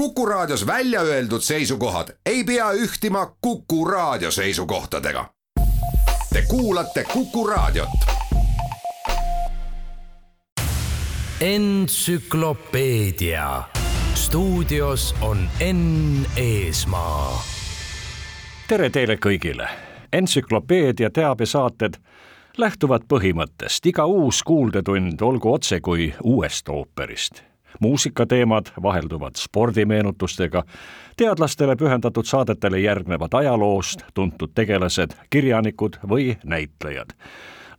Kuku 0.00 0.26
Raadios 0.26 0.66
välja 0.66 1.00
öeldud 1.00 1.40
seisukohad 1.40 2.08
ei 2.26 2.44
pea 2.44 2.72
ühtima 2.72 3.36
Kuku 3.40 3.84
Raadio 3.84 4.30
seisukohtadega. 4.30 5.24
Te 6.32 6.42
kuulate 6.48 7.04
Kuku 7.12 7.46
Raadiot. 7.46 7.88
entsüklopeedia 11.40 13.62
stuudios 14.14 15.14
on 15.20 15.48
Enn 15.60 16.26
Eesmaa. 16.36 17.42
tere 18.68 18.90
teile 18.90 19.18
kõigile. 19.26 19.68
entsüklopeedia 20.12 21.10
teabesaated 21.10 21.94
lähtuvad 22.58 23.02
põhimõttest 23.12 23.86
iga 23.86 24.06
uus 24.06 24.42
kuuldetund 24.42 25.20
olgu 25.20 25.52
otse 25.52 25.80
kui 25.80 26.14
uuest 26.24 26.68
ooperist 26.68 27.49
muusikateemad 27.80 28.66
vahelduvad 28.82 29.36
spordimeenutustega, 29.36 30.64
teadlastele 31.16 31.76
pühendatud 31.76 32.24
saadetele 32.24 32.80
järgnevad 32.80 33.34
ajaloost 33.34 34.04
tuntud 34.14 34.50
tegelased, 34.54 35.16
kirjanikud 35.30 35.96
või 36.08 36.36
näitlejad 36.44 37.16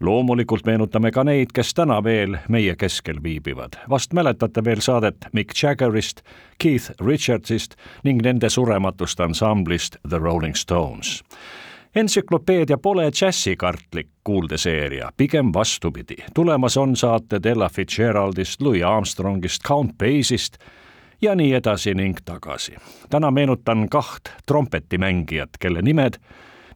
loomulikult 0.01 0.65
meenutame 0.65 1.12
ka 1.12 1.23
neid, 1.23 1.51
kes 1.53 1.73
täna 1.77 1.99
veel 2.03 2.38
meie 2.49 2.75
keskel 2.75 3.23
viibivad. 3.23 3.77
vast 3.89 4.13
mäletate 4.13 4.63
veel 4.63 4.81
saadet 4.81 5.15
Mick 5.34 5.63
Jaggerist, 5.63 6.21
Keith 6.57 6.91
Richardsist 7.05 7.76
ning 8.03 8.21
nende 8.21 8.49
surematust 8.49 9.20
ansamblist 9.20 9.98
The 10.09 10.17
Rolling 10.17 10.55
Stones 10.55 11.23
entsüklopeedia 11.95 12.77
pole 12.77 13.11
džässikartlik 13.11 14.07
kuuldeseeria, 14.23 15.11
pigem 15.17 15.53
vastupidi. 15.53 16.15
tulemas 16.33 16.77
on 16.77 16.95
saated 16.95 17.45
Ella 17.45 17.69
Fitzgeraldist, 17.69 18.61
Louis 18.61 18.83
Armstrongist, 18.83 19.61
Count 19.67 19.91
Basie'ist 20.03 20.57
ja 21.21 21.35
nii 21.35 21.53
edasi 21.53 21.93
ning 21.93 22.17
tagasi. 22.25 22.75
täna 23.09 23.31
meenutan 23.31 23.89
kaht 23.89 24.23
trompetimängijat, 24.45 25.49
kelle 25.59 25.81
nimed 25.81 26.13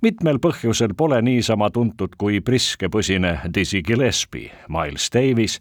mitmel 0.01 0.37
põhjusel 0.39 0.93
pole 0.97 1.21
niisama 1.21 1.69
tuntud 1.69 2.15
kui 2.17 2.41
priskepõsine 2.41 3.39
Dizzy 3.53 3.81
Gillespie, 3.81 4.51
Miles 4.69 5.09
Davis 5.13 5.59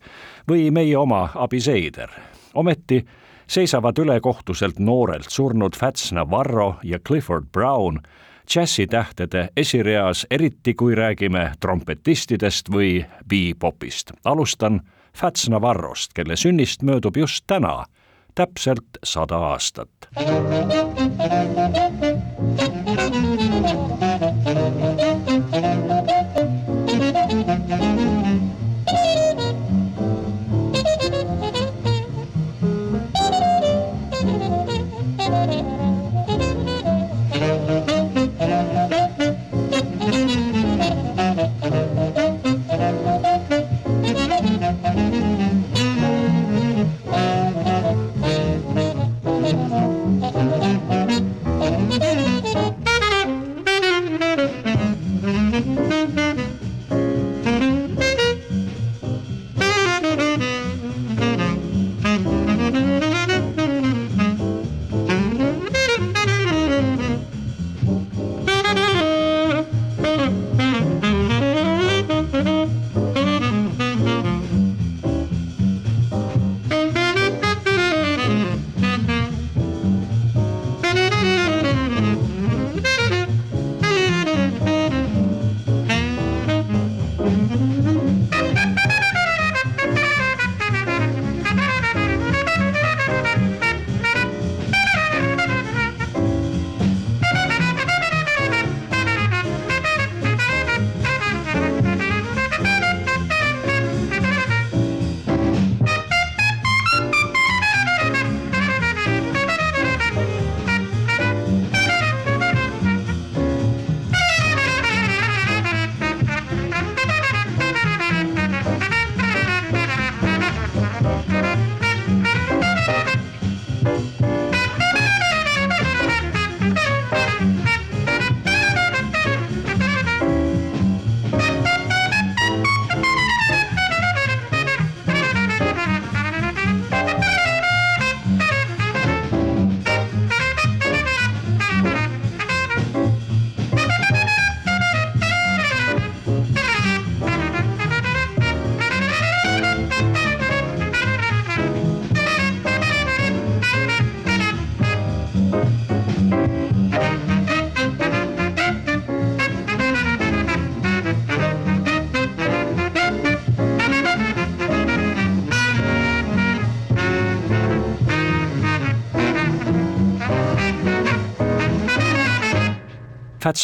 või 0.49 0.71
meie 0.71 0.99
oma 0.99 1.29
Abi 1.35 1.61
Seider. 1.61 2.09
ometi 2.55 3.07
seisavad 3.47 3.99
ülekohtuselt 3.99 4.79
noorelt 4.79 5.31
surnud 5.31 5.77
Fats 5.77 6.13
Navarro 6.13 6.75
ja 6.83 6.99
Clifford 6.99 7.47
Brown 7.53 8.01
džässitähtede 8.49 9.49
esireas, 9.57 10.27
eriti 10.31 10.75
kui 10.75 10.95
räägime 10.95 11.53
trompetistidest 11.61 12.71
või 12.71 13.05
bebopist. 13.29 14.13
alustan 14.25 14.81
Fats 15.15 15.49
Navarrost, 15.49 16.13
kelle 16.15 16.37
sünnist 16.37 16.83
möödub 16.83 17.17
just 17.17 17.45
täna 17.47 17.85
täpselt 18.35 18.99
sada 19.05 19.37
aastat. 19.37 19.91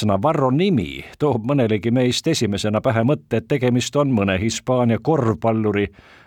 Fats 0.00 0.06
Navarro 0.09 0.49
nimi 0.50 1.03
toob 1.21 1.44
mõnelegi 1.44 1.91
meist 1.93 2.25
esimesena 2.31 2.81
pähe 2.81 3.03
mõtte, 3.05 3.37
et 3.37 3.49
tegemist 3.49 3.97
on 4.00 4.09
mõne 4.16 4.38
Hispaania 4.41 4.97
korvpalluri 5.03 5.84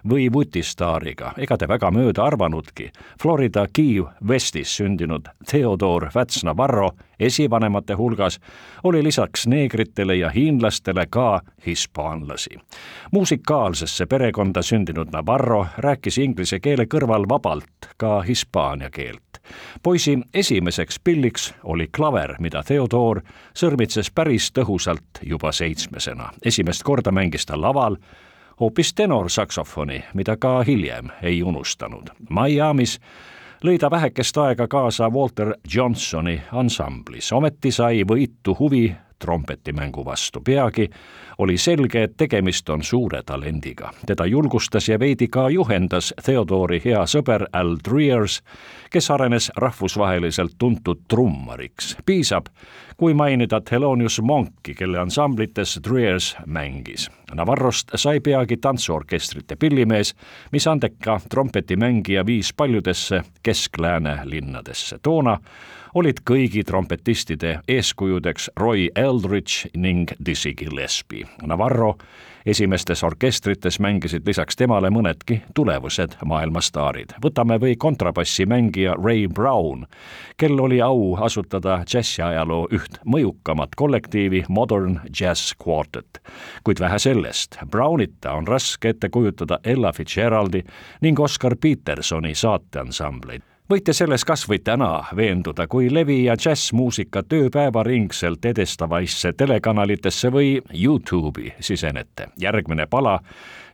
või 0.10 0.28
vutistaariga. 0.34 1.32
ega 1.38 1.58
te 1.58 1.68
väga 1.68 1.90
mööda 1.92 2.22
arvanudki. 2.24 2.92
Florida 3.22 3.66
Key 3.74 4.04
Westis 4.28 4.76
sündinud 4.78 5.26
Theodore 5.50 6.10
Fats 6.14 6.44
Navarro 6.44 6.92
esivanemate 7.20 7.94
hulgas 7.94 8.40
oli 8.84 9.04
lisaks 9.04 9.48
neegritele 9.48 10.16
ja 10.16 10.30
hiinlastele 10.30 11.06
ka 11.10 11.42
hispaanlasi. 11.66 12.58
musikaalsesse 13.12 14.06
perekonda 14.06 14.62
sündinud 14.62 15.10
Navarro 15.12 15.66
rääkis 15.78 16.18
inglise 16.18 16.60
keele 16.60 16.86
kõrval 16.86 17.26
vabalt 17.30 17.90
ka 17.98 18.22
hispaania 18.22 18.90
keelt 18.90 19.33
poisi 19.84 20.20
esimeseks 20.34 21.00
pilliks 21.00 21.54
oli 21.64 21.88
klaver, 21.96 22.36
mida 22.40 22.64
Theodor 22.64 23.22
sõrmitses 23.56 24.12
päris 24.16 24.52
tõhusalt 24.52 25.22
juba 25.22 25.52
seitsmesena. 25.52 26.30
esimest 26.46 26.84
korda 26.84 27.12
mängis 27.12 27.46
ta 27.46 27.62
laval 27.62 27.98
hoopis 28.60 28.94
tenoorsaksofoni, 28.94 30.04
mida 30.14 30.38
ka 30.38 30.64
hiljem 30.64 31.10
ei 31.22 31.44
unustanud. 31.44 32.10
Miami's 32.30 33.00
lõi 33.64 33.78
ta 33.80 33.92
vähekest 33.92 34.38
aega 34.38 34.68
kaasa 34.68 35.10
Walter 35.10 35.54
Johnsoni 35.74 36.42
ansamblis, 36.52 37.32
ometi 37.32 37.72
sai 37.72 38.04
võitu 38.04 38.56
huvi 38.60 38.96
trompetimängu 39.24 40.06
vastu. 40.06 40.42
peagi 40.42 40.90
oli 41.38 41.58
selge, 41.58 42.04
et 42.04 42.18
tegemist 42.18 42.70
on 42.70 42.84
suure 42.84 43.24
talendiga. 43.26 43.94
teda 44.06 44.26
julgustas 44.26 44.90
ja 44.90 45.00
veidi 45.00 45.28
ka 45.28 45.50
juhendas 45.50 46.14
Theodori 46.26 46.82
hea 46.86 47.06
sõber 47.08 47.46
Al 47.54 47.78
Dreers, 47.90 48.42
kes 48.92 49.12
arenes 49.12 49.52
rahvusvaheliselt 49.56 50.52
tuntud 50.58 51.00
trummariks. 51.08 51.98
piisab, 52.06 52.46
kui 52.98 53.14
mainida 53.14 53.62
Thelonious 53.62 54.22
Monki, 54.22 54.74
kelle 54.74 55.00
ansamblites 55.00 55.80
Dreers 55.88 56.36
mängis. 56.46 57.10
Navarrost 57.34 57.96
sai 57.96 58.20
peagi 58.20 58.58
tantsuorkestrite 58.58 59.56
pillimees, 59.56 60.16
mis 60.52 60.68
andeka 60.68 61.20
trompetimängija 61.30 62.26
viis 62.26 62.54
paljudesse 62.54 63.24
Kesk-Lääne 63.44 64.20
linnadesse. 64.24 65.00
toona 65.04 65.40
olid 65.94 66.24
kõigi 66.26 66.64
trompetistide 66.66 67.60
eeskujudeks 67.70 68.50
Roy 68.58 68.90
Eldridge 68.96 69.70
ning 69.78 70.10
Dizzy 70.26 70.54
Gillespie. 70.58 71.28
Navarro 71.46 71.94
esimestes 72.46 73.04
orkestrites 73.04 73.80
mängisid 73.80 74.26
lisaks 74.28 74.58
temale 74.60 74.90
mõnedki 74.90 75.42
tulevused 75.54 76.18
maailmastaarid. 76.26 77.14
võtame 77.24 77.60
või 77.60 77.76
kontrabassimängija 77.78 78.96
Ray 79.04 79.28
Brown, 79.28 79.86
kel 80.38 80.60
oli 80.60 80.82
au 80.82 81.16
asutada 81.16 81.84
džässiajaloo 81.86 82.68
üht 82.72 83.00
mõjukamat 83.06 83.76
kollektiivi 83.76 84.44
Modern 84.50 85.00
Jazz 85.20 85.54
Quartet. 85.68 86.22
kuid 86.64 86.80
vähe 86.80 87.00
sellest, 87.00 87.58
Brownita 87.66 88.34
on 88.34 88.48
raske 88.48 88.90
ette 88.90 89.10
kujutada 89.10 89.60
Ella 89.64 89.92
Fitzgeraldi 89.92 90.64
ning 91.02 91.20
Oscar 91.20 91.56
Petersoni 91.56 92.36
saateansambleid 92.36 93.53
võite 93.70 93.94
selles 93.94 94.26
kas 94.26 94.44
või 94.50 94.60
täna 94.64 95.06
veenduda, 95.16 95.68
kui 95.68 95.88
levi 95.94 96.24
ja 96.26 96.36
džässmuusika 96.36 97.24
tööpäevaringselt 97.24 98.46
edestavaisse 98.46 99.34
telekanalitesse 99.34 100.32
või 100.32 100.60
Youtube'i 100.74 101.54
sisenete. 101.60 102.28
järgmine 102.40 102.86
pala, 102.86 103.20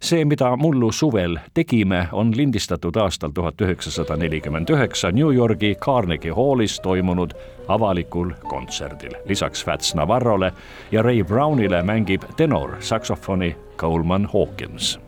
see, 0.01 0.25
mida 0.25 0.56
mullu 0.57 0.91
suvel 0.91 1.39
tegime, 1.53 2.07
on 2.12 2.33
lindistatud 2.38 2.95
aastal 2.95 3.31
tuhat 3.31 3.62
üheksasada 3.62 4.18
nelikümmend 4.18 4.69
üheksa 4.69 5.12
New 5.12 5.36
Yorgi 5.36 5.75
Carnegie 5.75 6.31
Hallis 6.31 6.80
toimunud 6.80 7.33
avalikul 7.68 8.31
kontserdil. 8.47 9.13
lisaks 9.25 9.65
Fats 9.65 9.95
Navarrole 9.95 10.53
ja 10.92 11.01
Ray 11.01 11.24
Brownile 11.24 11.83
mängib 11.83 12.24
tenor 12.38 12.75
saksofoni 12.80 13.56
Coleman 13.77 14.30
Hawkins 14.33 15.00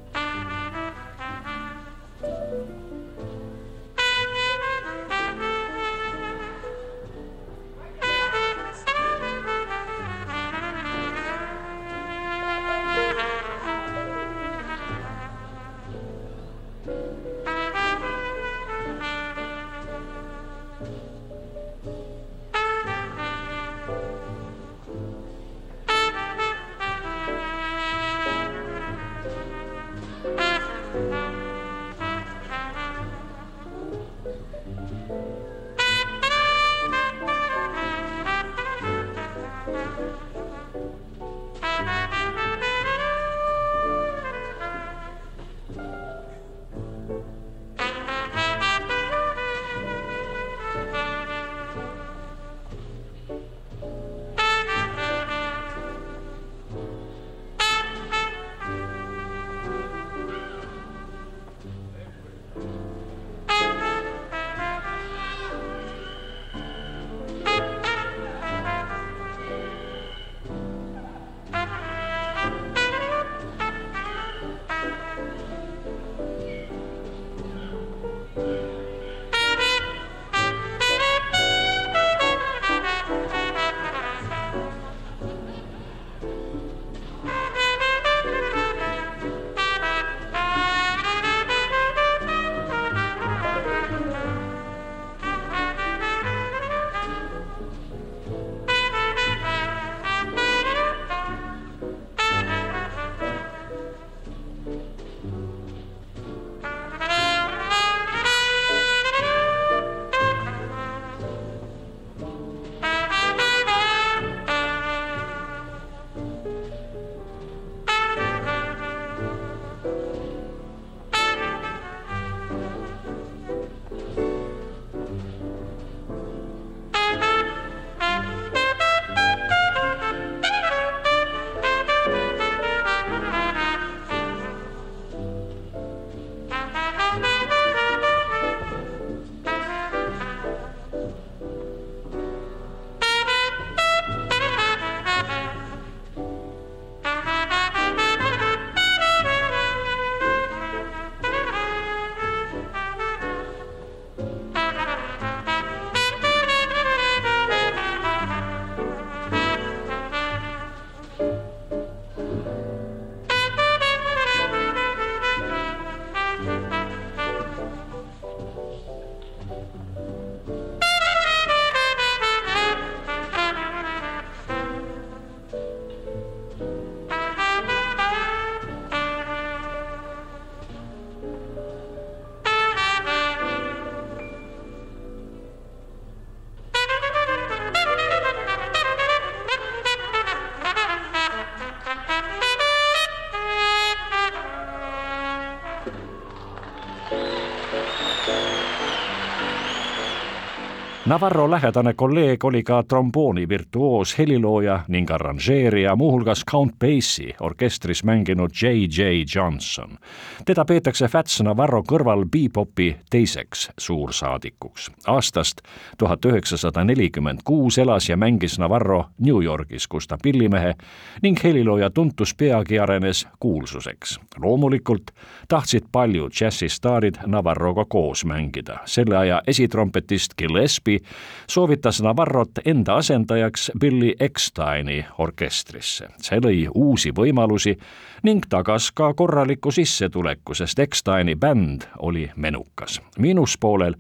Navarro 201.12 201.52
lähedane 201.52 201.94
kolleeg 201.94 202.46
oli 202.46 202.64
ka 202.64 202.84
trombooni 202.84 203.50
virtuoos, 203.50 204.18
helilooja 204.18 204.80
ning 204.88 205.12
arranžeerija, 205.12 205.96
muuhulgas 205.96 206.44
Count 206.52 206.76
Basie 206.80 207.34
orkestris 207.40 208.04
mänginud 208.04 208.50
J.J. 208.62 209.02
Johnson. 209.36 209.98
teda 210.46 210.66
peetakse 210.66 211.08
Fats 211.08 211.42
Navarro 211.42 211.84
kõrval 211.84 212.24
bebopi 212.26 212.96
teiseks 213.10 213.70
suursaadikuks. 213.78 214.92
aastast 215.08 215.62
tuhat 215.98 216.26
üheksasada 216.26 216.84
nelikümmend 216.84 217.40
kuus 217.44 217.78
elas 217.78 218.10
ja 218.10 218.18
mängis 218.18 218.60
Navarro 218.60 219.06
New 219.20 219.44
Yorgis, 219.44 219.88
kus 219.88 220.08
ta 220.08 220.18
pillimehe 220.24 220.74
ning 221.22 221.44
helilooja 221.44 221.90
tuntus 221.90 222.36
peagi 222.36 222.80
arenes 222.80 223.28
kuulsuseks. 223.40 224.20
loomulikult 224.40 225.12
tahtsid 225.48 225.84
paljud 225.92 226.32
džässistaarid 226.32 227.16
Navarroga 227.26 227.86
koos 227.86 228.26
mängida. 228.26 228.80
selle 228.86 229.18
aja 229.18 229.42
esitrompetist 229.48 230.34
Gillespie 230.38 231.01
soovitas 231.48 232.02
Navarrot 232.02 232.52
enda 232.66 232.96
asendajaks 232.96 233.72
Billy 233.80 234.14
Ecksteini 234.20 235.06
orkestrisse. 235.18 236.08
see 236.22 236.40
lõi 236.40 236.68
uusi 236.76 237.12
võimalusi 237.12 237.78
ning 238.24 238.46
tagas 238.50 238.92
ka 238.92 239.14
korraliku 239.14 239.72
sissetuleku, 239.72 240.54
sest 240.54 240.80
Ecksteini 240.80 241.36
bänd 241.36 241.82
oli 242.00 242.32
menukas. 242.36 243.02
miinuspoolel 243.20 243.96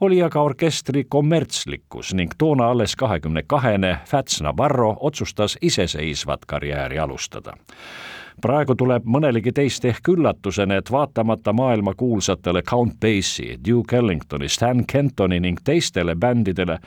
oli 0.00 0.22
aga 0.22 0.42
orkestri 0.42 1.04
kommertslikkus 1.04 2.14
ning 2.14 2.32
toona 2.38 2.70
alles 2.70 2.96
kahekümne 2.96 3.42
kahene 3.46 3.98
Fats 4.06 4.40
Navarro 4.40 4.96
otsustas 5.00 5.58
iseseisvat 5.62 6.44
karjääri 6.46 6.98
alustada 6.98 7.52
praegu 8.42 8.74
tuleb 8.78 9.06
mõnelegi 9.06 9.52
teist 9.54 9.84
ehk 9.88 10.08
üllatusena, 10.14 10.78
et 10.78 10.90
vaatamata 10.92 11.52
maailmakuulsatele 11.52 12.62
Count 12.62 12.98
Basie, 13.00 13.58
Duke 13.68 13.96
Ellingtoni, 13.98 14.48
Stan 14.48 14.84
Kentoni 14.86 15.40
ning 15.40 15.60
teistele 15.64 16.14
bändidele 16.16 16.78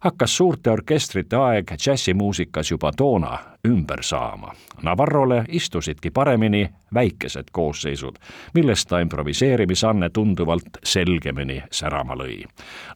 hakkas 0.00 0.36
suurte 0.36 0.70
orkestrite 0.70 1.36
aeg 1.36 1.72
džässimuusikas 1.76 2.70
juba 2.70 2.92
toona 2.96 3.38
ümber 3.68 4.02
saama. 4.02 4.54
Navarrole 4.82 5.44
istusidki 5.48 6.10
paremini 6.10 6.70
väikesed 6.94 7.44
koosseisud, 7.52 8.16
millest 8.54 8.88
ta 8.88 9.00
improviseerimisanne 9.00 10.10
tunduvalt 10.10 10.80
selgemini 10.84 11.62
särama 11.70 12.14
lõi. 12.14 12.44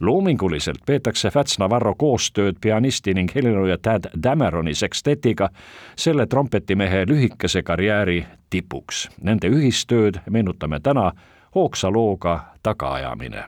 loominguliselt 0.00 0.78
peetakse 0.86 1.30
Fats 1.30 1.58
Navarro 1.58 1.94
koostööd 1.94 2.56
pianisti 2.60 3.14
ning 3.14 3.34
helilooja 3.34 3.78
Tad 3.78 4.04
Dameroni 4.22 4.74
sekstetiga 4.74 5.48
selle 5.96 6.26
trompetimehe 6.26 7.04
lühikese 7.06 7.62
karjääri 7.62 8.24
tipuks. 8.50 9.08
Nende 9.22 9.48
ühistööd 9.48 10.20
meenutame 10.30 10.80
täna 10.80 11.12
hoogsa 11.54 11.92
looga 11.92 12.40
Tagaajamine. 12.62 13.44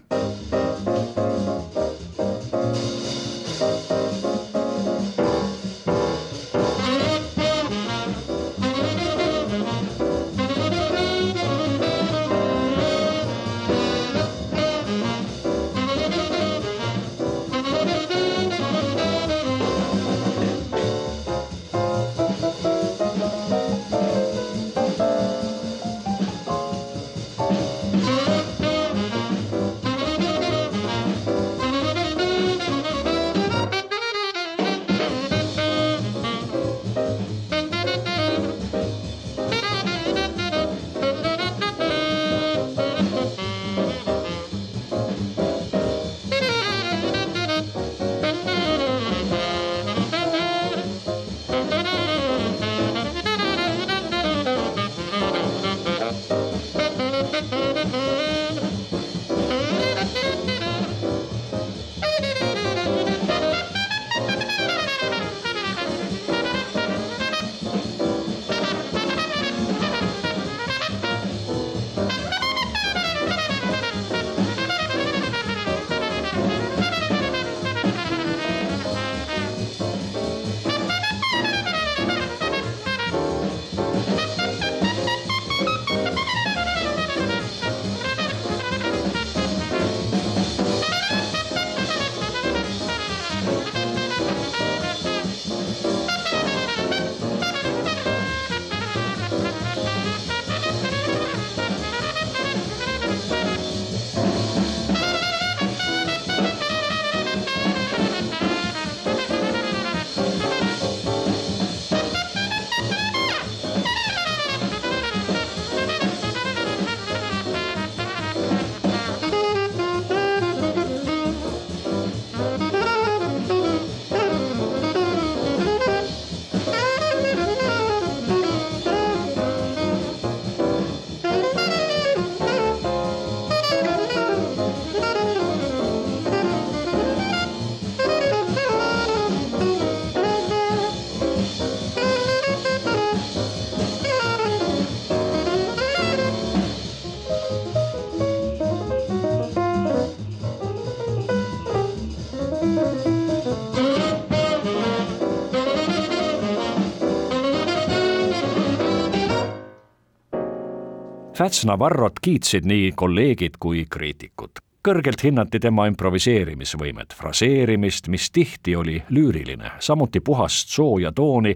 Fats 161.37 161.67
Navarrot 161.69 162.13
kiitsid 162.23 162.65
nii 162.65 162.93
kolleegid 162.97 163.59
kui 163.61 163.83
kriitikud. 163.91 164.57
kõrgelt 164.87 165.21
hinnati 165.21 165.59
tema 165.61 165.85
improviseerimisvõimet, 165.91 167.13
fraseerimist, 167.13 168.09
mis 168.09 168.31
tihti 168.31 168.77
oli 168.77 169.03
lüüriline, 169.11 169.75
samuti 169.79 170.23
puhast 170.25 170.73
sooja 170.73 171.13
tooni 171.13 171.53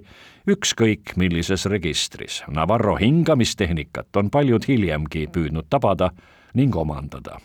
ükskõik 0.52 1.14
millises 1.16 1.64
registris. 1.64 2.42
Navarro 2.48 2.98
hingamistehnikat 3.00 4.16
on 4.16 4.28
paljud 4.30 4.68
hiljemgi 4.68 5.24
püüdnud 5.32 5.70
tabada 5.70 6.10
ning 6.54 6.76
omandada. 6.76 7.38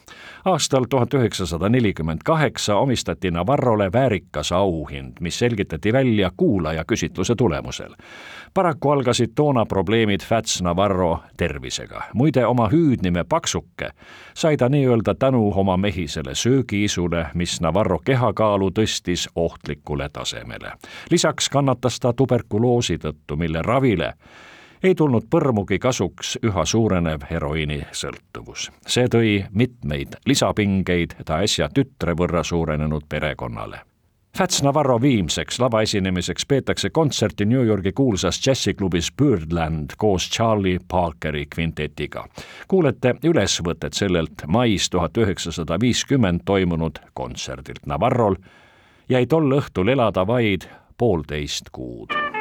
aastal 0.45 0.85
tuhat 0.89 1.13
üheksasada 1.13 1.69
nelikümmend 1.69 2.19
kaheksa 2.25 2.75
omistati 2.75 3.31
Navarrole 3.31 3.91
väärikas 3.93 4.51
auhind, 4.51 5.13
mis 5.19 5.39
selgitati 5.39 5.93
välja 5.93 6.31
kuulaja 6.37 6.83
küsitluse 6.83 7.35
tulemusel. 7.35 7.95
paraku 8.53 8.89
algasid 8.89 9.31
toona 9.35 9.65
probleemid 9.65 10.21
Fats 10.21 10.61
Navarro 10.61 11.19
tervisega. 11.37 12.01
muide, 12.13 12.45
oma 12.45 12.69
hüüdnime 12.69 13.23
Paksuke 13.29 13.89
sai 14.33 14.57
ta 14.57 14.69
nii-öelda 14.69 15.15
tänu 15.15 15.53
oma 15.55 15.77
mehisele 15.77 16.35
söögiisule, 16.35 17.25
mis 17.33 17.61
Navarro 17.61 17.99
kehakaalu 18.05 18.69
tõstis 18.69 19.29
ohtlikule 19.35 20.09
tasemele. 20.09 20.71
lisaks 21.11 21.49
kannatas 21.49 21.99
ta 21.99 22.13
tuberkuloosi 22.13 22.97
tõttu, 22.97 23.35
mille 23.35 23.61
ravile 23.61 24.13
ei 24.85 24.95
tulnud 24.95 25.25
põrmugi 25.31 25.79
kasuks 25.81 26.37
üha 26.45 26.65
suurenev 26.65 27.25
heroiinisõltuvus. 27.29 28.69
see 28.87 29.09
tõi 29.09 29.33
mitmeid 29.51 30.19
lisapingeid 30.25 31.17
ta 31.25 31.41
äsja 31.41 31.69
tütre 31.73 32.13
võrra 32.13 32.43
suurenenud 32.43 33.09
perekonnale 33.09 33.81
Fats 34.37 34.63
Navarro 34.63 35.01
viimseks 35.01 35.59
lavaesinemiseks 35.59 36.45
peetakse 36.45 36.89
kontserti 36.89 37.45
New 37.45 37.65
Yorgi 37.65 37.91
kuulsas 37.91 38.39
džässiklubis 38.43 39.11
Birdland 39.17 39.95
koos 39.97 40.29
Charlie 40.29 40.79
Parkeri 40.87 41.45
kvintetiga. 41.45 42.27
kuulete 42.67 43.15
ülesvõtet 43.23 43.93
sellelt 43.93 44.43
mais 44.47 44.89
tuhat 44.89 45.17
üheksasada 45.17 45.79
viiskümmend 45.79 46.43
toimunud 46.45 46.99
kontserdilt. 47.13 47.85
Navarrol 47.85 48.35
jäi 49.09 49.25
tol 49.25 49.51
õhtul 49.51 49.87
elada 49.87 50.27
vaid 50.27 50.67
poolteist 50.97 51.71
kuud 51.71 52.34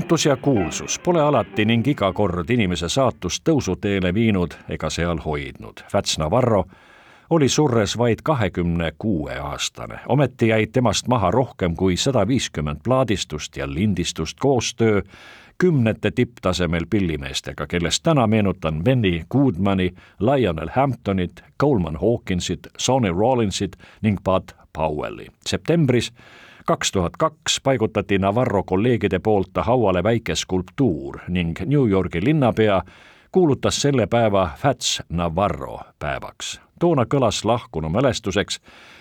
tuntus 0.00 0.26
ja 0.26 0.36
kuulsus 0.36 1.00
pole 1.04 1.22
alati 1.22 1.64
ning 1.64 1.86
iga 1.86 2.08
kord 2.12 2.50
inimese 2.50 2.88
saatust 2.88 3.42
tõusuteele 3.44 4.14
viinud 4.16 4.54
ega 4.72 4.88
seal 4.90 5.18
hoidnud. 5.20 5.82
Fats 5.92 6.16
Navarro 6.18 6.64
oli 7.30 7.48
surres 7.48 7.98
vaid 7.98 8.22
kahekümne 8.24 8.92
kuue 8.98 9.36
aastane, 9.36 9.98
ometi 10.08 10.48
jäid 10.48 10.72
temast 10.72 11.08
maha 11.08 11.30
rohkem 11.30 11.76
kui 11.76 11.96
sada 11.96 12.24
viiskümmend 12.28 12.80
plaadistust 12.84 13.56
ja 13.56 13.68
lindistust 13.68 14.40
koostöö 14.40 15.02
kümnete 15.58 16.10
tipptasemel 16.10 16.86
pillimeestega, 16.90 17.66
kellest 17.66 18.02
täna 18.02 18.26
meenutan 18.26 18.84
Benny 18.84 19.24
Goodmani, 19.30 19.90
Lionel 20.20 20.70
Hamptonit, 20.76 21.44
Coleman 21.60 21.98
Hawkinsit, 22.00 22.66
Sonny 22.78 23.08
Rollinsit 23.08 23.76
ning 24.02 24.18
Bud 24.24 24.56
Powelli. 24.72 25.26
septembris 25.46 26.12
kaks 26.70 26.92
tuhat 26.92 27.16
kaks 27.18 27.60
paigutati 27.62 28.18
Navarro 28.18 28.62
kolleegide 28.62 29.18
poolt 29.18 29.50
hauale 29.60 30.02
väike 30.02 30.34
skulptuur 30.34 31.18
ning 31.28 31.56
New 31.66 31.90
Yorgi 31.90 32.24
linnapea 32.24 32.82
kuulutas 33.32 33.82
selle 33.82 34.06
päeva 34.06 34.50
Fats 34.56 35.02
Navarro 35.08 35.80
päevaks. 35.98 36.60
toona 36.80 37.04
kõlas 37.14 37.44
lahkunu 37.44 37.88
mälestuseks 37.88 38.60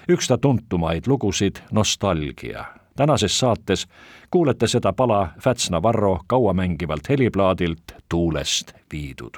üks 0.10 0.28
ta 0.28 0.38
tuntumaid 0.38 1.04
lugusid 1.08 1.56
Nostalgia. 1.72 2.66
tänases 2.96 3.40
saates 3.40 3.88
kuulete 4.32 4.68
seda 4.68 4.94
pala 4.94 5.28
Fats 5.42 5.70
Navarro 5.70 6.20
kauamängivalt 6.28 7.10
heliplaadilt 7.10 7.84
Tuulest 8.10 8.74
viidud. 8.94 9.38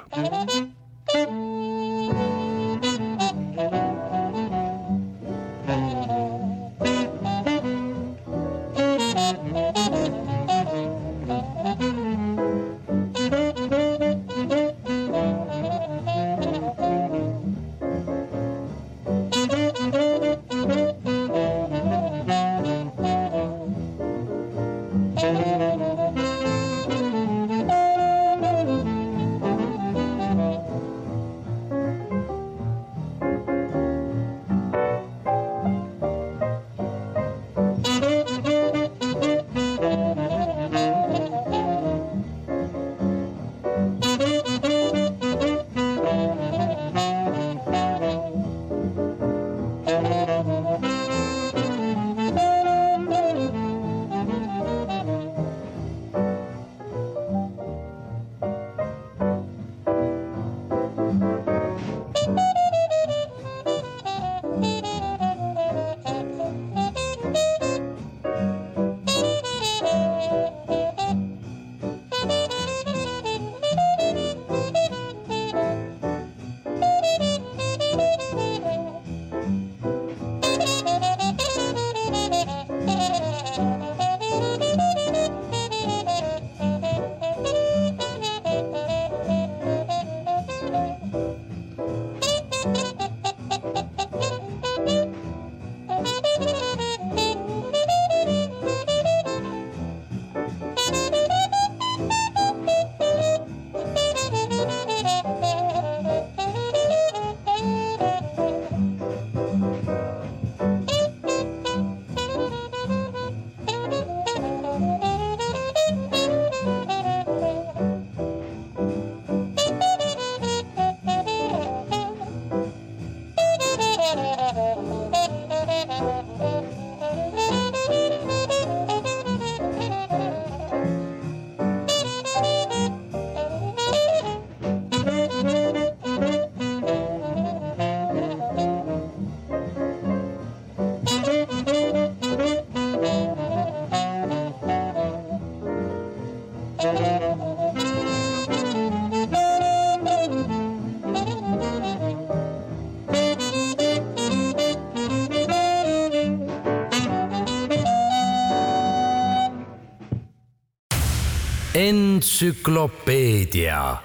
Entsüklopeedia. 161.88 163.96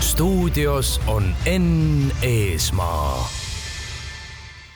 stuudios 0.00 1.00
on 1.06 1.22
Enn 1.46 2.10
Eesmaa. 2.22 3.28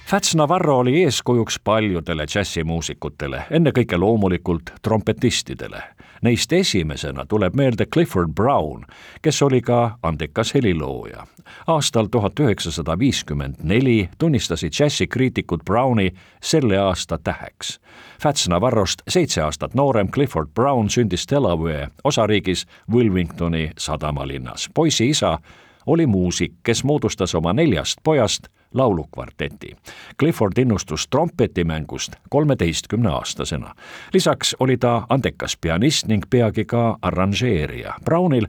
Fats 0.06 0.34
Navarro 0.34 0.78
oli 0.78 1.02
eeskujuks 1.02 1.60
paljudele 1.64 2.26
džässimuusikutele, 2.26 3.42
ennekõike 3.50 3.98
loomulikult 3.98 4.70
trompetistidele 4.82 5.82
Neist 6.22 6.52
esimesena 6.52 7.26
tuleb 7.26 7.54
meelde 7.54 7.86
Clifford 7.86 8.32
Brown, 8.34 8.84
kes 9.22 9.42
oli 9.42 9.60
ka 9.60 9.98
andekas 10.02 10.54
helilooja. 10.54 11.26
aastal 11.66 12.06
tuhat 12.06 12.40
üheksasada 12.40 12.98
viiskümmend 12.98 13.54
neli 13.62 14.08
tunnistasid 14.18 14.72
džässikriitikud 14.72 15.64
Browni 15.64 16.10
selle 16.42 16.78
aasta 16.78 17.18
täheks. 17.18 17.80
Fats 18.22 18.48
Navarrost 18.48 19.02
seitse 19.08 19.42
aastat 19.42 19.74
noorem 19.74 20.10
Clifford 20.10 20.48
Brown 20.54 20.90
sündis 20.90 21.26
Delaware 21.30 21.88
osariigis 22.04 22.66
Wilmingtoni 22.92 23.70
sadamalinnas. 23.78 24.70
poisi 24.74 25.08
isa 25.08 25.38
oli 25.86 26.06
muusik, 26.06 26.52
kes 26.62 26.84
moodustas 26.84 27.34
oma 27.34 27.52
neljast 27.52 27.98
pojast 28.02 28.48
laulukvarteti. 28.74 29.76
Clifford 30.18 30.58
innustus 30.58 31.08
trompetimängust 31.08 32.12
kolmeteistkümneaastasena. 32.28 33.74
lisaks 34.12 34.56
oli 34.60 34.76
ta 34.76 35.06
andekas 35.08 35.56
pianist 35.60 36.06
ning 36.06 36.22
peagi 36.30 36.64
ka 36.64 36.98
arranžeerija. 37.02 37.94
Brownil 38.04 38.46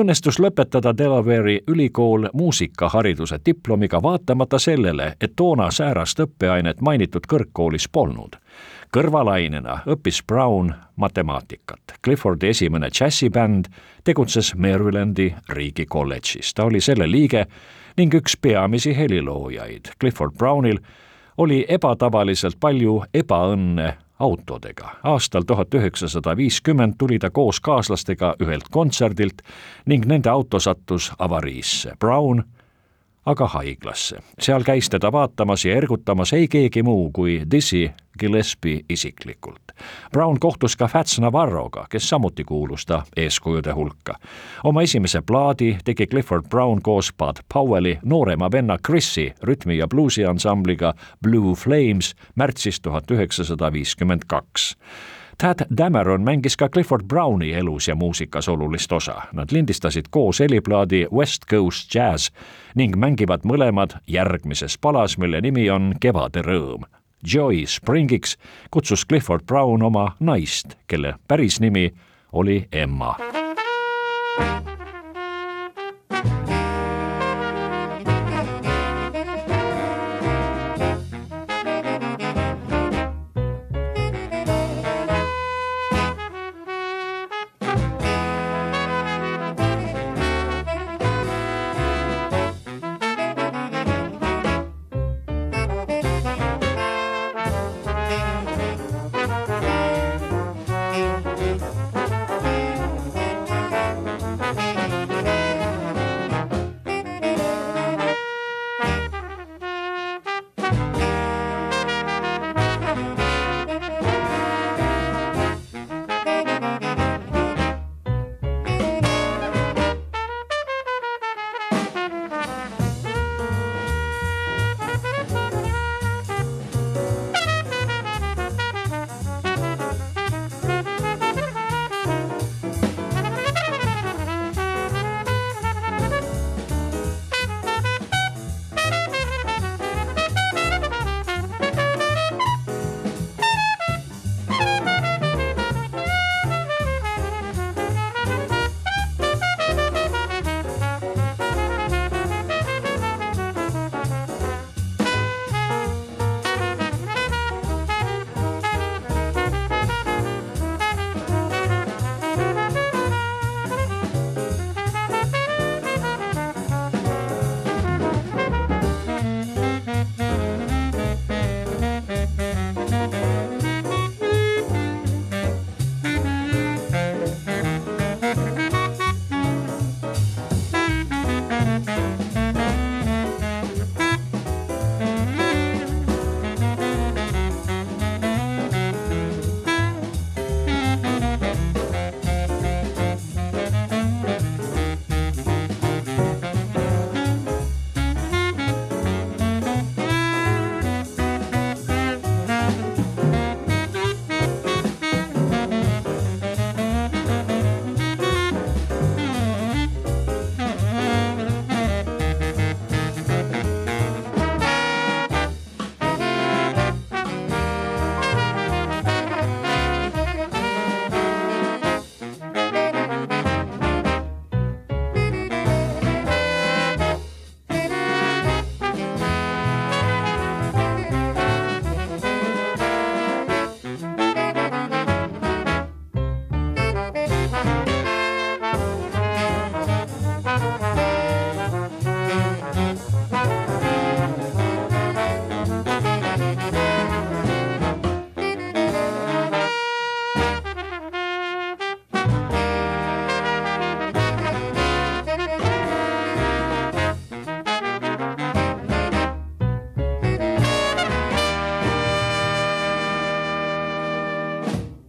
õnnestus 0.00 0.38
lõpetada 0.38 0.92
Delaware'i 0.98 1.60
ülikool 1.66 2.28
muusikahariduse 2.32 3.40
diplomiga 3.46 4.02
vaatamata 4.02 4.58
sellele, 4.58 5.14
et 5.20 5.32
toona 5.36 5.70
säärast 5.70 6.20
õppeainet 6.20 6.80
mainitud 6.80 7.26
kõrgkoolis 7.28 7.88
polnud. 7.92 8.36
kõrvalainena 8.96 9.82
õppis 9.86 10.22
Brown 10.26 10.72
matemaatikat. 10.96 11.80
Cliffordi 12.04 12.48
esimene 12.48 12.88
džässibänd 12.88 13.64
tegutses 14.04 14.54
Marylandi 14.54 15.34
riigikolledžis, 15.48 16.54
ta 16.54 16.64
oli 16.64 16.80
selle 16.80 17.10
liige 17.10 17.46
ning 17.98 18.14
üks 18.14 18.36
peamisi 18.40 18.96
heliloojaid. 18.96 19.94
Clifford 20.00 20.36
Brownil 20.38 20.78
oli 21.38 21.64
ebatavaliselt 21.68 22.56
palju 22.60 23.02
ebaõnne 23.14 23.96
autodega. 24.18 24.90
aastal 25.02 25.42
tuhat 25.46 25.74
üheksasada 25.74 26.36
viiskümmend 26.36 26.94
tuli 26.98 27.18
ta 27.18 27.30
koos 27.30 27.60
kaaslastega 27.60 28.34
ühelt 28.42 28.70
kontserdilt 28.70 29.42
ning 29.86 30.06
nende 30.06 30.30
auto 30.30 30.58
sattus 30.58 31.12
avariisse. 31.18 31.92
Brown 31.98 32.42
aga 33.26 33.46
haiglasse. 33.46 34.18
seal 34.40 34.62
käis 34.62 34.88
teda 34.90 35.12
vaatamas 35.12 35.64
ja 35.64 35.76
ergutamas 35.76 36.32
ei 36.32 36.48
keegi 36.48 36.82
muu 36.82 37.10
kui 37.10 37.42
Dizzy 37.50 37.90
Gillespie 38.18 38.80
isiklikult. 38.88 39.62
Brown 40.12 40.40
kohtus 40.40 40.76
ka 40.76 40.88
Fats 40.88 41.18
Navarroga, 41.20 41.86
kes 41.90 42.08
samuti 42.08 42.44
kuulus 42.44 42.86
ta 42.86 43.02
eeskujude 43.16 43.72
hulka. 43.72 44.14
oma 44.64 44.82
esimese 44.82 45.22
plaadi 45.22 45.78
tegi 45.84 46.06
Clifford 46.06 46.48
Brown 46.48 46.82
koos 46.82 47.12
Bud 47.18 47.36
Powelli 47.54 47.98
noorema 48.04 48.50
venna 48.50 48.78
Chrisi 48.86 49.34
rütmi- 49.44 49.78
ja 49.78 49.88
bluusiansambliga 49.88 50.94
Blue 51.22 51.54
Flames 51.54 52.14
märtsis 52.34 52.80
tuhat 52.80 53.10
üheksasada 53.10 53.72
viiskümmend 53.72 54.22
kaks 54.26 54.76
Tad 55.42 55.58
Dameron 55.76 56.22
mängis 56.22 56.56
ka 56.56 56.68
Clifford 56.68 57.06
Browni 57.06 57.52
elus 57.52 57.88
ja 57.88 57.94
muusikas 57.94 58.48
olulist 58.48 58.92
osa. 58.92 59.22
Nad 59.32 59.48
lindistasid 59.52 60.04
koos 60.10 60.40
heliplaadi 60.40 61.06
West 61.12 61.42
Coast 61.50 61.94
Jazz 61.94 62.30
ning 62.74 62.96
mängivad 62.96 63.46
mõlemad 63.46 63.94
järgmises 64.06 64.78
palas, 64.78 65.14
mille 65.18 65.40
nimi 65.40 65.70
on 65.70 65.94
Kevade 66.00 66.42
rõõm. 66.42 66.88
Joy 67.34 67.66
Springiks 67.66 68.34
kutsus 68.70 69.06
Clifford 69.06 69.46
Brown 69.46 69.82
oma 69.82 70.16
naist, 70.20 70.74
kelle 70.86 71.14
päris 71.28 71.60
nimi 71.60 71.92
oli 72.32 72.64
Emma. 72.72 73.14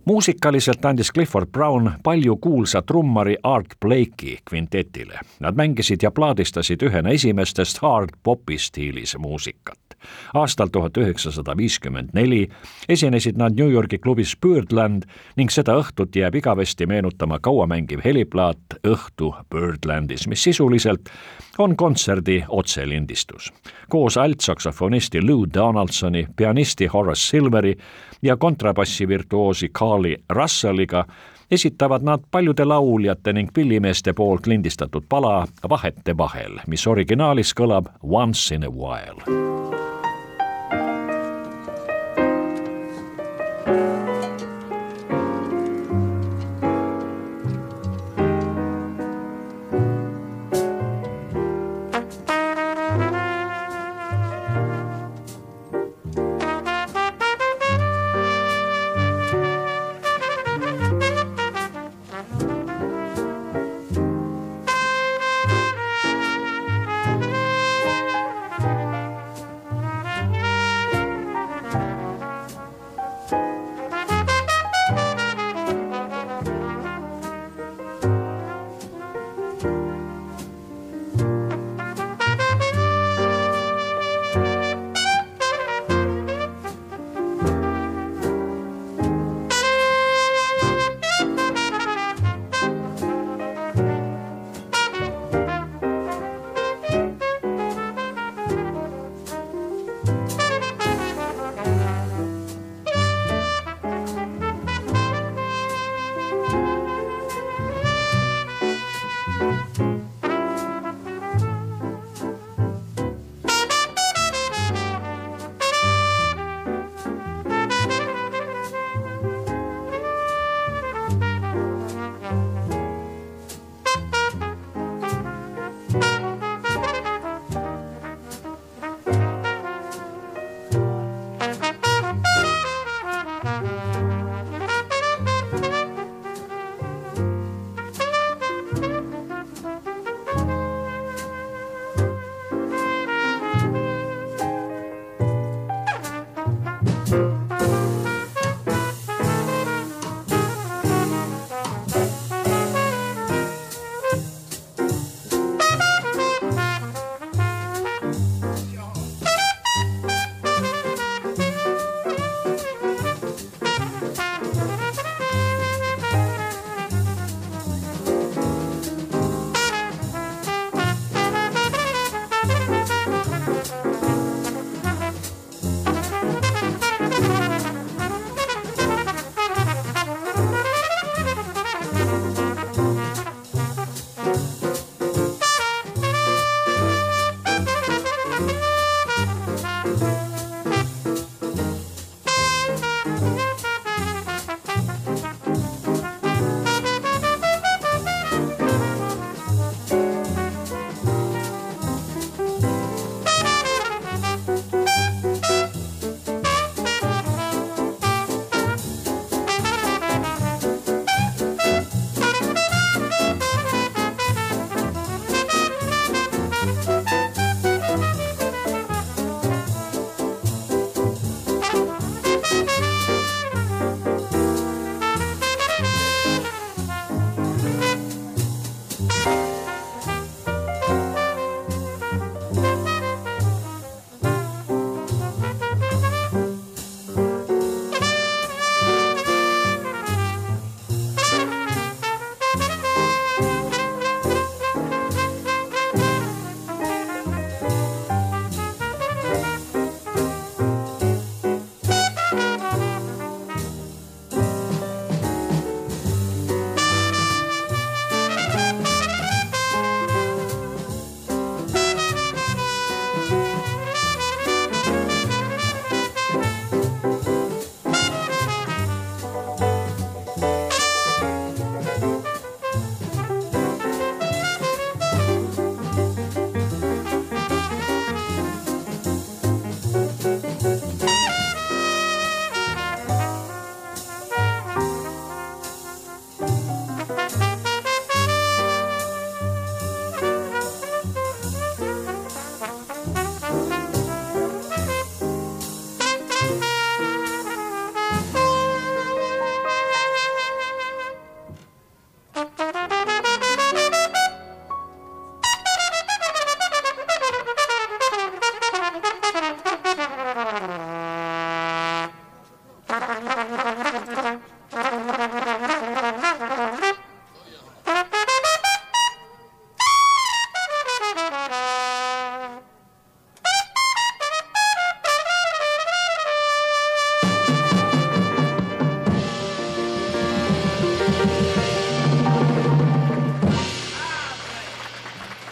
Muusikaliselt 0.10 0.86
andis 0.86 1.12
Clifford 1.13 1.52
Brown 1.52 1.91
palju 2.04 2.38
kuulsa 2.38 2.82
trummari 2.82 3.36
Art 3.43 3.67
Blakey 3.82 4.38
kvintetile. 4.50 5.19
Nad 5.39 5.56
mängisid 5.56 6.02
ja 6.04 6.12
plaadistasid 6.12 6.82
ühena 6.82 7.13
esimestest 7.13 7.78
hard 7.82 8.17
popi 8.24 8.58
stiilis 8.58 9.17
muusikat. 9.17 9.88
Aastal 10.33 10.67
tuhat 10.71 10.97
üheksasada 10.97 11.57
viiskümmend 11.57 12.09
neli 12.13 12.47
esinesid 12.89 13.38
nad 13.38 13.55
New 13.57 13.71
Yorgi 13.71 13.97
klubis 13.97 14.35
Birdland 14.41 15.03
ning 15.35 15.51
seda 15.51 15.77
õhtut 15.79 16.15
jääb 16.15 16.35
igavesti 16.35 16.85
meenutama 16.85 17.39
kauamängiv 17.39 18.03
heliplaat 18.05 18.79
Õhtu 18.88 19.33
Birdlandis, 19.51 20.27
mis 20.27 20.43
sisuliselt 20.43 21.09
on 21.57 21.75
kontserdi 21.75 22.43
otselindistus. 22.47 23.53
koos 23.89 24.17
altsaksofonisti 24.17 25.21
Lou 25.21 25.45
Donaldsoni, 25.53 26.27
pianisti 26.35 26.88
Horace 26.88 27.21
Silveri 27.21 27.75
ja 28.21 28.38
kontrabassivirtuoosi 28.38 29.69
Carly 29.69 30.15
Russelliga 30.29 31.05
esitavad 31.51 32.03
nad 32.03 32.19
paljude 32.31 32.65
lauljate 32.65 33.33
ning 33.33 33.49
pillimeeste 33.53 34.13
poolt 34.13 34.47
lindistatud 34.47 35.03
pala 35.09 35.47
Vahete 35.69 36.17
vahel, 36.17 36.59
mis 36.67 36.88
originaalis 36.88 37.53
kõlab 37.53 37.89
Once 38.03 38.55
in 38.55 38.63
a 38.63 38.69
while. 38.69 39.88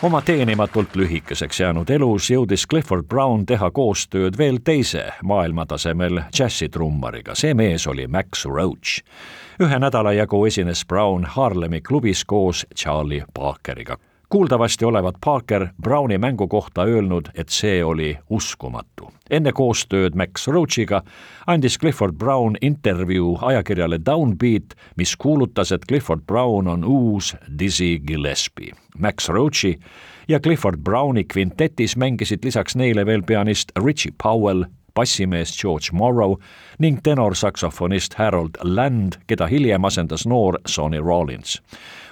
Oma 0.02 0.22
teenimatult 0.22 0.96
lühikeseks 0.96 1.60
jäänud 1.60 1.90
elus 1.90 2.30
jõudis 2.30 2.68
Clifford 2.70 3.08
Brown 3.10 3.46
teha 3.46 3.72
koostööd 3.72 4.38
veel 4.38 4.60
teise 4.64 5.08
maailmatasemel 5.24 6.22
džässitrummariga, 6.34 7.36
see 7.36 7.54
mees 7.58 7.88
oli 7.88 8.08
Max 8.08 8.46
Roach. 8.46 9.02
ühe 9.62 9.80
nädala 9.80 10.14
jagu 10.14 10.46
esines 10.46 10.86
Brown 10.86 11.26
Harlemi 11.26 11.82
klubis 11.82 12.26
koos 12.26 12.66
Charlie 12.76 13.24
Parkeriga 13.34 13.98
kuuldavasti 14.30 14.86
olevat 14.86 15.16
Parker 15.26 15.68
Browni 15.82 16.18
mängu 16.18 16.48
kohta 16.48 16.84
öelnud, 16.84 17.26
et 17.36 17.50
see 17.50 17.84
oli 17.86 18.18
uskumatu. 18.30 19.12
enne 19.30 19.52
koostööd 19.52 20.16
Max 20.16 20.48
Roachiga 20.48 21.02
andis 21.48 21.80
Clifford 21.80 22.16
Brown 22.16 22.56
intervjuu 22.62 23.38
ajakirjale 23.42 24.00
Downbeat, 24.06 24.76
mis 24.96 25.16
kuulutas, 25.16 25.72
et 25.72 25.86
Clifford 25.88 26.22
Brown 26.28 26.68
on 26.68 26.84
uus 26.84 27.36
Dizzy 27.60 28.00
Gillespie. 28.08 28.72
Max 28.98 29.30
Roachi 29.30 29.80
ja 30.28 30.40
Clifford 30.40 30.78
Browni 30.78 31.24
kvintetis 31.24 31.98
mängisid 31.98 32.40
lisaks 32.44 32.76
neile 32.76 33.06
veel 33.06 33.24
pianist 33.24 33.72
Richie 33.86 34.14
Powell, 34.24 34.64
bassimees 34.96 35.62
George 35.62 35.88
Morrow 35.92 36.36
ning 36.80 37.00
tenorsaksofonist 37.04 38.14
Harold 38.14 38.58
Land, 38.64 39.14
keda 39.28 39.48
hiljem 39.48 39.86
asendas 39.86 40.26
noor 40.26 40.60
Sonny 40.66 41.00
Rollins 41.00 41.62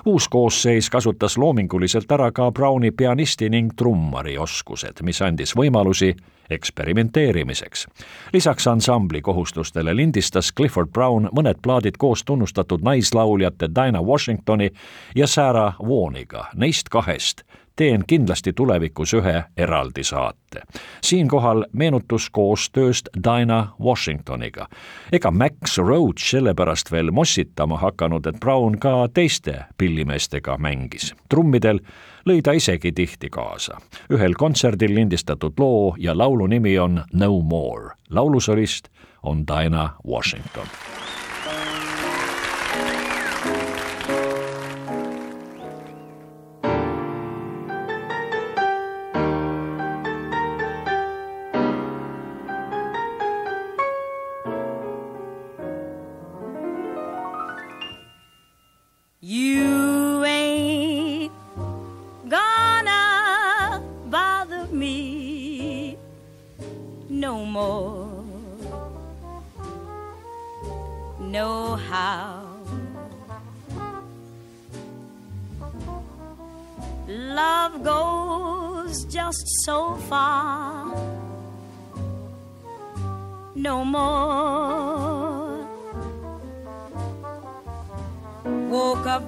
uus 0.05 0.27
koosseis 0.29 0.89
kasutas 0.89 1.37
loominguliselt 1.37 2.11
ära 2.11 2.31
ka 2.31 2.51
Browni 2.51 2.91
pianisti 2.91 3.49
ning 3.49 3.73
trummari 3.75 4.37
oskused, 4.37 5.01
mis 5.01 5.21
andis 5.21 5.55
võimalusi 5.57 6.13
eksperimenteerimiseks. 6.49 7.87
lisaks 8.33 8.67
ansambli 8.67 9.21
kohustustele 9.21 9.95
lindistas 9.95 10.53
Clifford 10.53 10.89
Brown 10.89 11.29
mõned 11.31 11.61
plaadid 11.61 11.97
koos 11.97 12.23
tunnustatud 12.23 12.81
naislauljate 12.81 13.67
Dinah 13.67 14.03
Washingtoni 14.05 14.69
ja 15.15 15.27
Sarah 15.27 15.75
Vaughaniga, 15.79 16.45
neist 16.55 16.89
kahest 16.89 17.43
teen 17.75 18.03
kindlasti 18.07 18.53
tulevikus 18.53 19.13
ühe 19.13 19.43
eraldi 19.57 20.03
saate. 20.03 20.61
siinkohal 21.03 21.65
meenutus 21.73 22.29
koostööst 22.29 23.09
Dinah 23.23 23.73
Washingtoniga. 23.79 24.67
ega 25.11 25.31
Max 25.31 25.77
Roach 25.77 26.29
sellepärast 26.29 26.91
veel 26.91 27.11
mossitama 27.11 27.77
hakanud, 27.77 28.25
et 28.25 28.39
Brown 28.39 28.79
ka 28.79 29.07
teiste 29.13 29.65
pillimeestega 29.77 30.57
mängis. 30.57 31.15
trummidel 31.29 31.79
lõi 32.25 32.41
ta 32.41 32.51
isegi 32.51 32.91
tihti 32.91 33.29
kaasa. 33.29 33.77
ühel 34.09 34.33
kontserdil 34.33 34.95
lindistatud 34.95 35.53
loo 35.57 35.95
ja 35.97 36.17
laulu 36.17 36.47
nimi 36.47 36.79
on 36.79 37.03
No 37.13 37.41
More. 37.41 37.95
laulusolist 38.09 38.89
on 39.23 39.43
Dinah 39.47 39.95
Washington 40.07 40.67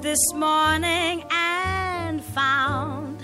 this 0.02 0.34
morning 0.34 1.24
and 1.32 2.24
found 2.24 3.22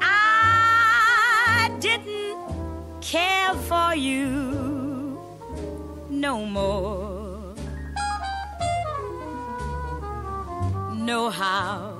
I 0.00 1.70
didn't 1.80 3.00
care 3.00 3.54
for 3.54 3.94
you 3.94 5.18
no 6.10 6.44
more. 6.44 7.54
No 10.94 11.30
how. 11.30 11.94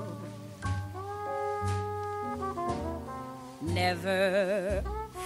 Never 3.61 4.83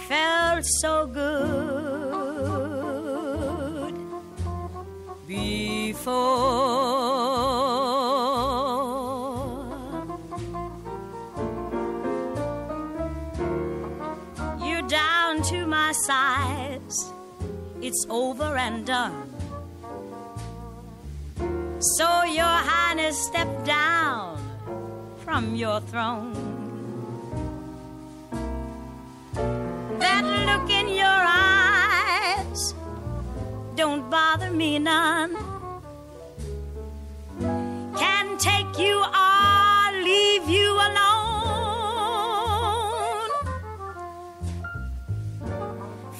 felt 0.08 0.64
so 0.80 1.06
good 1.06 1.63
over 18.10 18.56
and 18.56 18.86
done. 18.86 19.30
So, 21.80 22.24
Your 22.24 22.56
Highness, 22.68 23.18
step 23.26 23.64
down 23.64 24.38
from 25.24 25.54
your 25.54 25.80
throne. 25.80 26.32
That 29.98 30.24
look 30.48 30.70
in 30.70 30.88
your 30.88 31.06
eyes 31.06 32.74
don't 33.74 34.08
bother 34.10 34.50
me 34.50 34.78
none. 34.78 35.36
Can 37.96 38.38
take 38.38 38.78
you 38.78 38.96
or 39.02 40.02
leave 40.02 40.48
you 40.48 40.72
alone. 40.74 41.24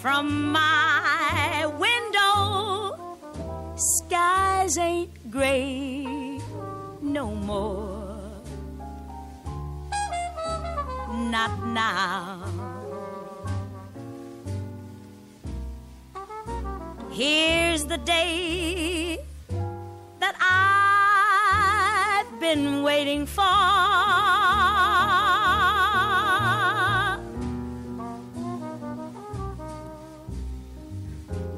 from 0.05 0.53
my 0.53 0.94
gray 5.35 6.39
no 7.03 7.35
more. 7.35 8.31
Not 11.35 11.53
now. 11.67 12.39
Here's 17.11 17.85
the 17.85 17.99
day 17.99 19.19
that 20.21 20.37
I've 20.41 22.31
been 22.39 22.85
waiting 22.85 23.27
for. 23.27 23.43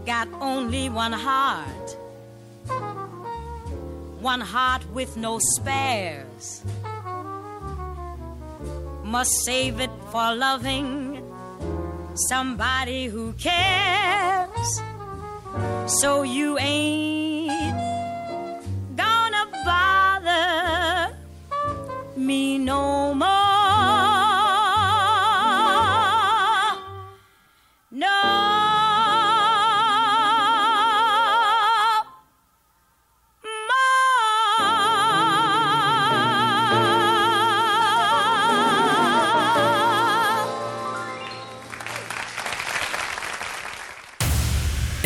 got 0.06 0.28
only 0.40 0.88
one 0.88 1.12
heart, 1.12 1.75
one 4.26 4.40
heart 4.40 4.82
with 4.92 5.16
no 5.16 5.38
spares. 5.38 6.64
Must 9.04 9.30
save 9.44 9.78
it 9.78 9.90
for 10.10 10.34
loving 10.34 11.22
somebody 12.28 13.04
who 13.06 13.34
cares. 13.34 14.70
So 16.00 16.24
you 16.24 16.58
ain't 16.58 17.78
gonna 18.96 19.44
bother 19.64 21.16
me 22.16 22.58
no 22.58 23.14
more. 23.14 23.45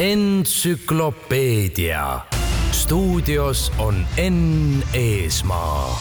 Entsüklopeedia. 0.01 2.21
stuudios 2.73 3.73
on 3.79 4.07
Enn 4.17 4.83
Eesmaa 4.95 6.01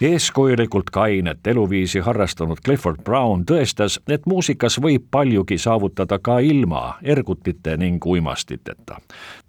eeskujulikult 0.00 0.84
kainet 0.92 1.46
eluviisi 1.46 1.98
harrastanud 1.98 2.56
Clifford 2.64 3.02
Brown 3.04 3.44
tõestas, 3.50 4.00
et 4.08 4.26
muusikas 4.26 4.80
võib 4.82 5.02
paljugi 5.10 5.58
saavutada 5.58 6.18
ka 6.18 6.38
ilma 6.38 6.94
ergutite 7.02 7.76
ning 7.76 8.06
uimastiteta. 8.06 8.96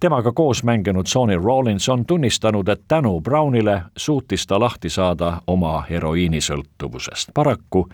temaga 0.00 0.32
koos 0.32 0.64
mänginud 0.64 1.06
Sonny 1.06 1.36
Rollins 1.36 1.88
on 1.88 2.06
tunnistanud, 2.06 2.68
et 2.68 2.82
tänu 2.88 3.20
Brownile 3.20 3.82
suutis 3.96 4.46
ta 4.46 4.60
lahti 4.60 4.90
saada 4.90 5.40
oma 5.46 5.84
heroiinisõltuvusest. 5.90 7.30
paraku 7.34 7.88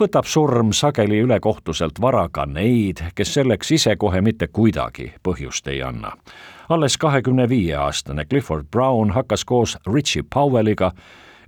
võtab 0.00 0.26
surm 0.26 0.72
sageli 0.72 1.20
ülekohtuselt 1.24 2.00
vara 2.00 2.28
ka 2.32 2.46
neid, 2.46 3.02
kes 3.14 3.34
selleks 3.34 3.70
ise 3.70 3.96
kohe 3.96 4.20
mitte 4.20 4.46
kuidagi 4.46 5.12
põhjust 5.22 5.68
ei 5.68 5.82
anna. 5.82 6.12
alles 6.68 6.96
kahekümne 6.98 7.48
viie 7.48 7.74
aastane 7.76 8.24
Clifford 8.24 8.66
Brown 8.70 9.10
hakkas 9.10 9.44
koos 9.44 9.78
Richie 9.86 10.22
Powelliga 10.34 10.92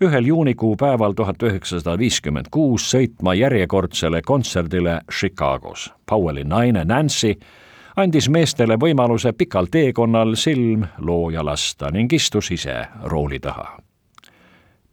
ühel 0.01 0.27
juunikuu 0.27 0.77
päeval 0.77 1.13
tuhat 1.13 1.43
üheksasada 1.43 1.99
viiskümmend 1.99 2.47
kuus 2.51 2.91
sõitma 2.95 3.35
järjekordsele 3.35 4.23
kontserdile 4.23 5.01
Chicagos. 5.13 5.93
Powelli 6.07 6.45
naine 6.45 6.85
Nancy 6.85 7.35
andis 7.97 8.29
meestele 8.29 8.77
võimaluse 8.77 9.33
pikal 9.33 9.71
teekonnal 9.73 10.37
silm 10.37 10.85
looja 10.99 11.45
lasta 11.45 11.91
ning 11.91 12.13
istus 12.13 12.51
ise 12.51 12.85
rooli 13.05 13.41
taha. 13.41 13.86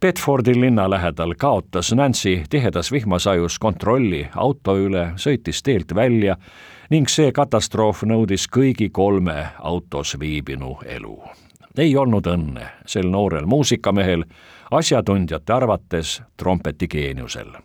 Bedfordi 0.00 0.60
linna 0.60 0.90
lähedal 0.90 1.34
kaotas 1.38 1.92
Nancy 1.92 2.42
tihedas 2.50 2.92
vihmasajus 2.92 3.58
kontrolli 3.58 4.28
auto 4.36 4.76
üle, 4.76 5.12
sõitis 5.16 5.62
teelt 5.62 5.94
välja 5.94 6.36
ning 6.90 7.08
see 7.08 7.32
katastroof 7.32 8.02
nõudis 8.04 8.48
kõigi 8.48 8.90
kolme 8.92 9.46
autos 9.58 10.16
viibinu 10.20 10.78
elu. 10.86 11.22
ei 11.78 11.96
olnud 11.96 12.26
õnne 12.26 12.68
sel 12.86 13.08
noorel 13.10 13.46
muusikamehel 13.46 14.24
asjatundjate 14.70 15.52
arvates 15.52 16.22
trompetigeeniusel 16.36 17.56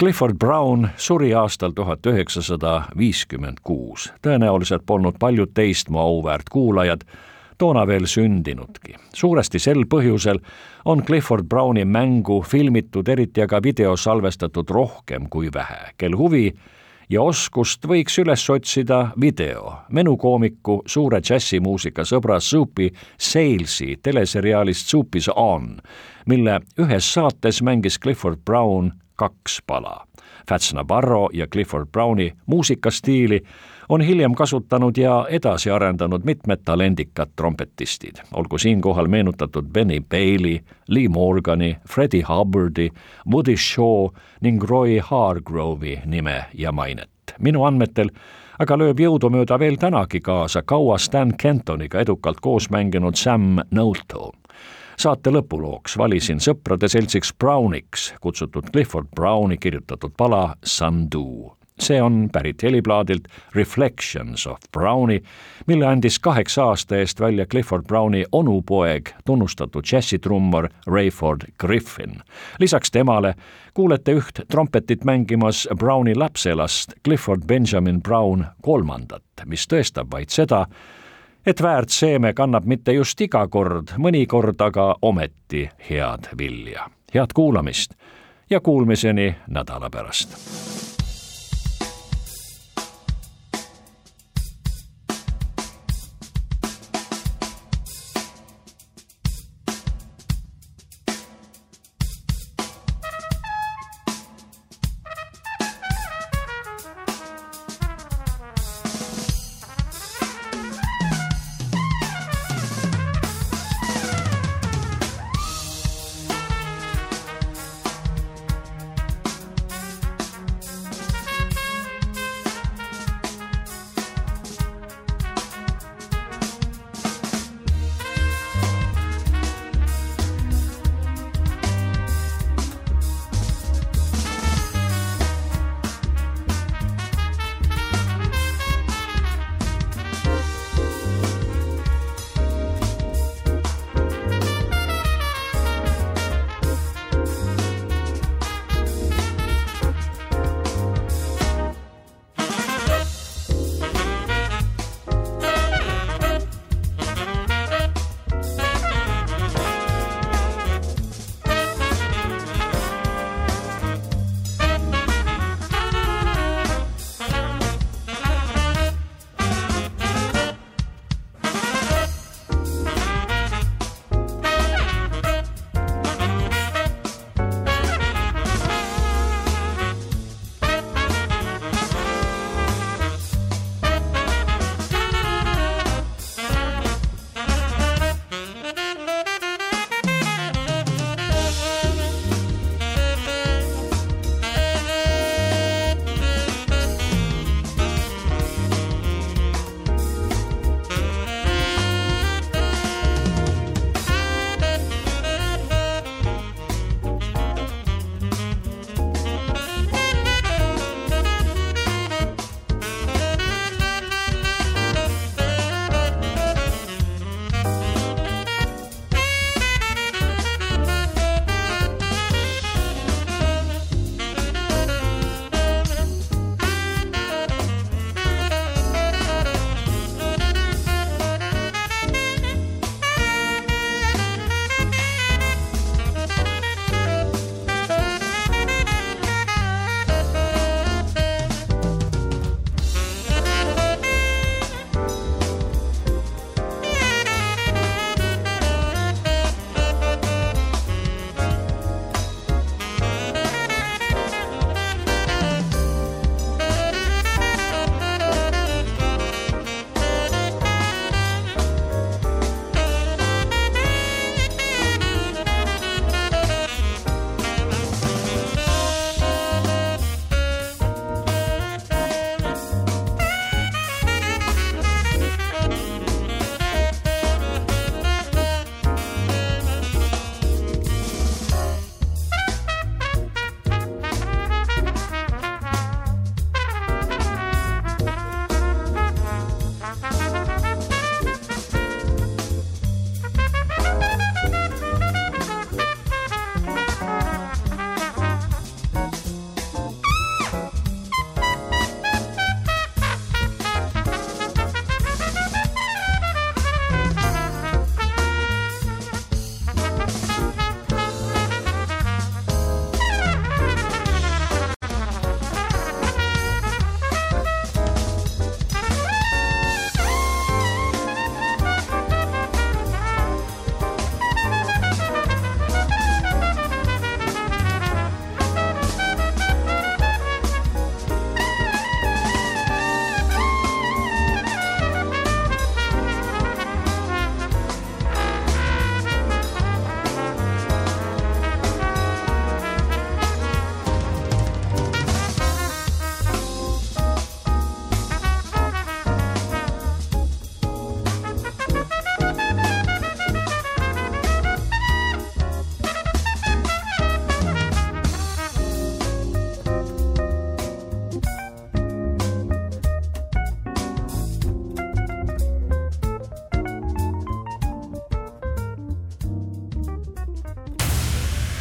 Clifford 0.00 0.34
Brown 0.38 0.88
suri 0.96 1.34
aastal 1.34 1.74
tuhat 1.76 2.06
üheksasada 2.06 2.84
viiskümmend 2.98 3.58
kuus. 3.62 4.06
tõenäoliselt 4.24 4.86
polnud 4.86 5.18
paljud 5.20 5.50
teist 5.54 5.90
mu 5.92 5.98
auväärt 6.00 6.48
kuulajad 6.48 7.04
toona 7.58 7.86
veel 7.86 8.06
sündinudki. 8.06 8.94
suuresti 9.14 9.58
sel 9.58 9.84
põhjusel 9.84 10.38
on 10.84 11.04
Clifford 11.04 11.44
Browni 11.44 11.84
mängu 11.84 12.40
filmitud, 12.42 13.08
eriti 13.08 13.42
aga 13.42 13.60
videos 13.62 14.04
salvestatud 14.04 14.70
rohkem 14.70 15.28
kui 15.28 15.52
vähe, 15.52 15.92
kel 15.98 16.16
huvi 16.16 16.54
ja 17.10 17.22
oskust 17.22 17.84
võiks 17.84 18.16
üles 18.24 18.50
otsida 18.50 19.10
video 19.20 19.74
menukoomiku 19.88 20.82
suure 20.86 21.20
džässimuusika 21.20 22.02
sõbra 22.08 22.40
Soupy 22.40 22.88
Salesi 23.18 23.98
teleseriaalist 24.02 24.88
Soupy's 24.88 25.28
On, 25.36 25.76
mille 26.26 26.60
ühes 26.78 27.12
saates 27.12 27.62
mängis 27.62 28.00
Clifford 28.00 28.40
Brown 28.46 28.92
kaks 29.20 29.60
pala. 29.66 30.06
Fats 30.48 30.72
Navarro 30.74 31.28
ja 31.32 31.46
Clifford 31.46 31.86
Browni 31.92 32.32
muusikastiili 32.46 33.42
on 33.88 34.00
hiljem 34.00 34.34
kasutanud 34.34 34.96
ja 34.96 35.26
edasi 35.28 35.70
arendanud 35.70 36.24
mitmed 36.24 36.64
talendikad 36.64 37.28
trompetistid, 37.36 38.22
olgu 38.32 38.58
siinkohal 38.58 39.08
meenutatud 39.08 39.68
Benny 39.72 40.00
Bailey, 40.00 40.58
Lee 40.88 41.08
Morgani, 41.08 41.76
Freddie 41.88 42.24
Hubbardi, 42.28 42.90
Woody 43.32 43.56
Shaw 43.56 44.08
ning 44.40 44.64
Roy 44.64 45.00
Hargrove'i 45.02 46.00
nime 46.06 46.44
ja 46.54 46.72
mainet. 46.72 47.10
minu 47.38 47.62
andmetel 47.64 48.10
aga 48.58 48.76
lööb 48.76 48.98
jõudumööda 49.00 49.58
veel 49.58 49.76
tänagi 49.80 50.20
kaasa 50.20 50.62
kaua 50.62 50.98
Stan 50.98 51.36
Kentoniga 51.38 52.00
edukalt 52.00 52.40
koos 52.40 52.70
mänginud 52.70 53.16
Sam 53.16 53.58
Noto 53.70 54.32
saate 55.00 55.32
lõpulooks 55.32 55.94
valisin 55.96 56.42
sõprade 56.44 56.88
seltsiks 56.92 57.30
Browniks 57.40 58.10
kutsutud 58.20 58.68
Clifford 58.72 59.08
Browni 59.16 59.56
kirjutatud 59.56 60.12
pala 60.16 60.56
Sandu. 60.64 61.56
see 61.80 62.02
on 62.02 62.28
pärit 62.32 62.62
heliplaadilt 62.62 63.28
Reflections 63.54 64.46
of 64.46 64.58
Browni, 64.72 65.22
mille 65.66 65.86
andis 65.86 66.18
kaheksa 66.18 66.64
aasta 66.64 66.96
eest 66.96 67.20
välja 67.20 67.46
Clifford 67.46 67.86
Browni 67.86 68.24
onupoeg, 68.32 69.08
tunnustatud 69.24 69.84
džässitrummar 69.84 70.68
Rayford 70.86 71.48
Griffin. 71.58 72.20
lisaks 72.58 72.90
temale 72.90 73.34
kuulete 73.74 74.12
üht 74.12 74.44
trompetit 74.48 75.04
mängimas 75.04 75.68
Browni 75.78 76.14
lapselast 76.14 76.92
Clifford 77.04 77.46
Benjamin 77.46 78.02
Brown 78.02 78.44
kolmandat, 78.62 79.24
mis 79.46 79.66
tõestab 79.66 80.12
vaid 80.12 80.28
seda, 80.28 80.66
et 81.46 81.62
väärt 81.62 81.88
seeme 81.88 82.32
kannab 82.34 82.64
mitte 82.64 82.92
just 82.92 83.20
iga 83.20 83.46
kord, 83.48 83.94
mõnikord 83.98 84.60
aga 84.60 84.94
ometi 85.02 85.68
head 85.90 86.30
vilja. 86.38 86.90
head 87.14 87.32
kuulamist 87.34 87.94
ja 88.50 88.60
kuulmiseni 88.60 89.36
nädala 89.48 89.90
pärast 89.90 90.36